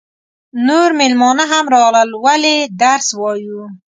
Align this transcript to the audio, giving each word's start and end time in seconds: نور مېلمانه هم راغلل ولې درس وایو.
نور 0.67 0.89
مېلمانه 0.99 1.45
هم 1.51 1.65
راغلل 1.75 2.09
ولې 2.23 2.55
درس 2.81 3.07
وایو. 3.21 3.61